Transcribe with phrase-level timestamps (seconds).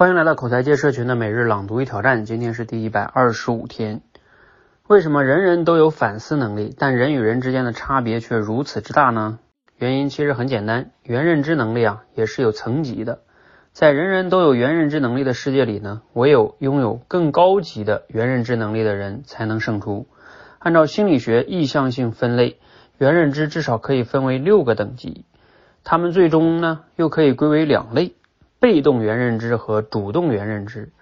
[0.00, 4.00] 欢迎来到口才界社群的每日朗读与挑战，今天是第一百二十五天。
[4.88, 9.38] 为什么人人都有反思能力，但人与人之间的差别却如此之大呢？
[9.76, 13.18] 原因其实很简单，原认知能力啊也是有层级的。
[13.72, 20.06] 在人人都有原认知能力的世界里呢，唯有拥有更高级的原认知能力的人才能胜出。
[20.58, 22.58] 按照心理学意向性分类，
[22.96, 25.26] 原认知至少可以分为六个等级，
[25.84, 28.14] 它们最终呢又可以归为两类。
[28.60, 30.92] 被动原认知和主动原认知，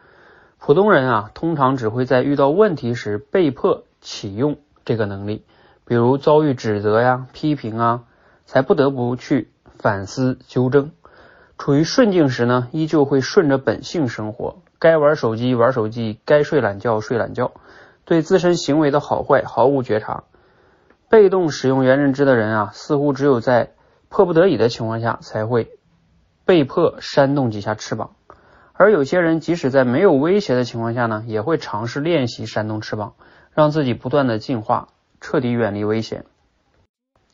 [0.59, 5.45] 普通人啊，通常只会在遇到问题时被迫启用这个能力，
[5.85, 8.05] 比如遭遇指责呀、批评啊，
[8.47, 10.93] 才不得不去反思纠正。
[11.59, 17.51] 处于顺境时呢，依旧会顺着本性生活，该玩手机玩手机，该睡懒觉睡懒觉，
[18.05, 20.23] 对自身行为的好坏毫无觉察。
[21.09, 23.73] 被动使用原认知的人啊，似乎只有在
[24.09, 25.73] 迫不得已的情况下才会。
[26.49, 28.13] 被迫扇动几下翅膀，
[28.73, 33.13] 而有些人即使在没有威胁的情况下呢，也会尝试练习扇动翅膀，
[33.53, 34.89] 让自己不断的进化，
[35.21, 36.25] 彻底远离危险。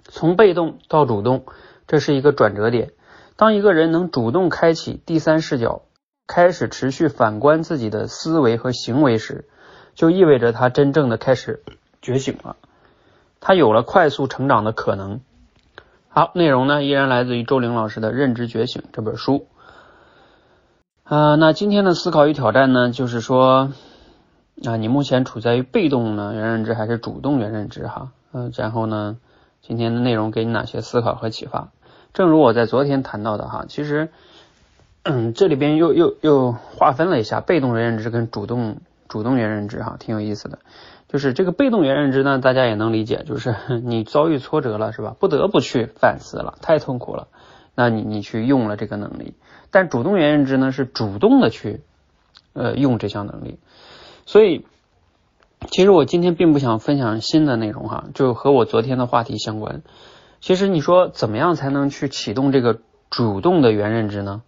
[0.03, 1.45] 从被动到主动，
[1.87, 2.91] 这是一个转折点。
[3.37, 5.83] 当一个人能主动开启第三视角，
[6.27, 9.45] 开始持续反观自己的思维和行为时，
[9.95, 11.63] 就意味着他真正的开始
[12.03, 12.57] 觉醒了，
[13.39, 15.21] 他有了快速成长的可能。
[16.17, 19.49] 好，内容呢依然来自于周玲老师的《认知觉醒》这本书。
[21.03, 23.73] 啊，那今天的思考与挑战呢，就是说
[24.65, 27.89] 啊，你目前处在于被动呢原认知还是主动原认知？
[27.89, 29.17] 哈，嗯，然后呢，
[29.61, 31.71] 今天的内容给你哪些思考和启发？
[32.13, 34.11] 正如我在昨天谈到的哈，其实，
[35.03, 38.77] 嗯，这里边又又又划分了一下被动原认知跟主动
[39.09, 40.61] 主动原认知，哈，挺有意思的。
[41.15, 45.15] 就是这个被动原认知呢，大家也能理解，就是 你遭遇挫折了，是吧？
[45.21, 47.29] 不得不去反思了，太痛苦了，
[47.77, 49.35] 那你你去用了这个能力。
[49.71, 51.83] 但主动原认知呢，是主动的去
[52.53, 53.61] 呃用这项能力。
[54.27, 54.67] 所以，
[55.71, 59.83] 其实我今天并不想分享新的内容哈，就和我昨天的话题相关。
[60.41, 64.43] 其实你说怎么样才能去启动这个主动的原认知呢？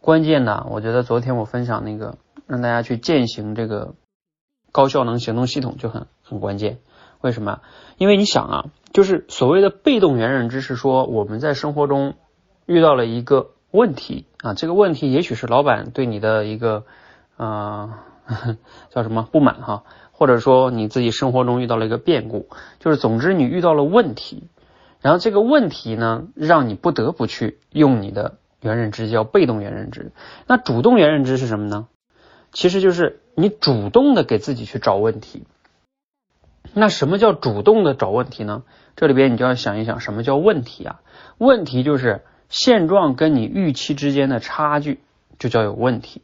[0.00, 2.16] 关键呢，我觉得昨天我分享那个
[2.46, 3.94] 让大家去践行这个。
[4.76, 6.80] 高效能行动系统就很很关键，
[7.22, 7.60] 为什么？
[7.96, 12.12] 因为你想啊，就是所谓的被动原认知是说我们在生活中
[12.66, 16.84] 遇到了一个问题啊，这个问题也许是老板对你的一个
[17.38, 18.04] 啊
[18.92, 24.50] 叫什么不满哈，或者说你自己生活中遇到了一个变故，就是总之你遇到了问题，
[25.00, 30.12] 然后这个问题呢让你不得不去用你的原认知叫被动原认知，
[30.46, 31.88] 那主动原认知是什么呢？
[32.56, 35.44] 其实就是你主动的给自己去找问题。
[36.72, 38.62] 那什么叫主动的找问题呢？
[38.96, 41.00] 这里边你就要想一想，什么叫问题啊？
[41.36, 45.00] 问题就是现状跟你预期之间的差距，
[45.38, 46.22] 就叫有问题。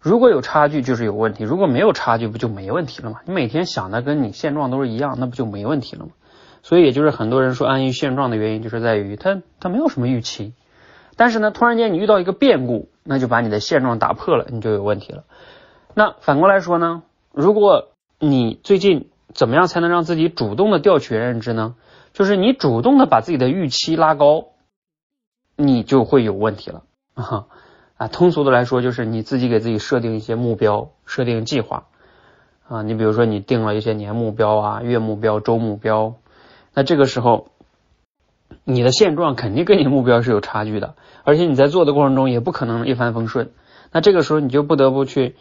[0.00, 3.20] 如果有差距，就是有问题；如果没有差距，不就没问题了吗？
[3.24, 6.10] 你每天想的跟你现状都是一样，那不就没问题了吗？
[6.64, 10.52] 所以也就是很多人说安于现状的原因，就是在于他他没有什么预期。
[11.14, 15.22] 但是呢，突然间你遇到一个变故，那就把你的现状打破了，你就有问题了。
[16.00, 17.02] 那反过来说呢？
[17.30, 17.88] 如果
[18.18, 21.74] 你最近怎么样才能让自己主动的调取认知呢？
[22.14, 24.46] 就是你主动的把自己的预期拉高，
[25.56, 27.44] 你就会有问题了啊！
[27.98, 31.84] 啊，通俗的来说，就是你自己给自己设定一些目标，设定计划
[32.66, 32.80] 啊。
[32.80, 36.14] 你比如说，你定了一些年目标啊、月目标、周目标，
[36.72, 37.48] 那这个时候
[38.64, 40.94] 你的现状肯定跟你目标是有差距的，
[41.24, 43.50] 而且你在做的过程中也不可能一帆风顺。
[43.92, 45.36] 那这个时候你就不得不去。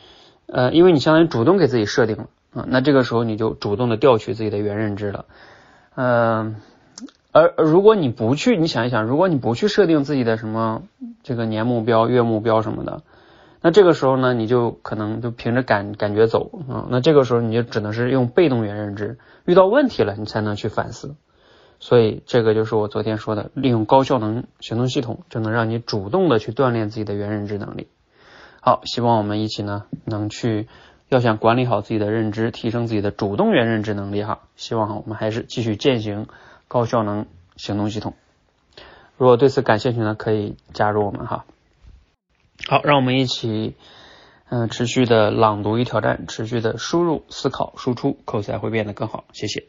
[0.52, 5.26] 呃，因为你相当于主动给自己设定了啊，那这个时候你就主动的调取自己的原认知了，
[5.96, 6.56] 嗯，
[7.32, 10.82] 而如果你不去，你想一想，如果你不去设定自己的什么
[11.22, 13.04] 这个年目标、月目标什么的，
[13.62, 21.16] 那这个时候呢，你就可能就凭着感感觉走啊，那这个时候你就只能是用被动原认知，遇到问题了你才能去反思，
[21.80, 27.88] 所以这个就是我昨天说的，利用高效能行动系统就能让你主动的去锻炼自己的原认知能力。
[28.62, 30.68] 好，希望我们一起呢，能去
[31.08, 34.42] 要想管理好自己的认知，提升自己的主动原认知能力哈。
[34.56, 36.28] 希望我们还是继续践行
[36.68, 37.26] 高效能
[37.56, 38.14] 行动系统。
[39.18, 41.46] 如果对此感兴趣呢，可以加入我们哈。
[42.68, 43.76] 好，让我们一起
[44.50, 49.24] 嗯持续的朗读与挑战，持续的输入、思考、输出，口才会变得更好。
[49.32, 49.66] 谢谢。